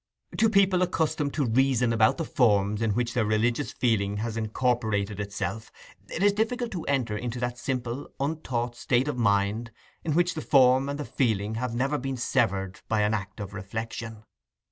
To 0.39 0.49
people 0.49 0.81
accustomed 0.81 1.35
to 1.35 1.45
reason 1.45 1.93
about 1.93 2.17
the 2.17 2.25
forms 2.25 2.81
in 2.81 2.95
which 2.95 3.13
their 3.13 3.23
religious 3.23 3.71
feeling 3.71 4.17
has 4.17 4.35
incorporated 4.35 5.19
itself, 5.19 5.71
it 6.09 6.23
is 6.23 6.33
difficult 6.33 6.71
to 6.71 6.83
enter 6.85 7.15
into 7.15 7.39
that 7.39 7.59
simple, 7.59 8.09
untaught 8.19 8.75
state 8.75 9.07
of 9.07 9.19
mind 9.19 9.69
in 10.03 10.15
which 10.15 10.33
the 10.33 10.41
form 10.41 10.89
and 10.89 10.99
the 10.99 11.05
feeling 11.05 11.53
have 11.53 11.75
never 11.75 11.99
been 11.99 12.17
severed 12.17 12.81
by 12.87 13.03
an 13.03 13.13
act 13.13 13.39
of 13.39 13.53
reflection. 13.53 14.23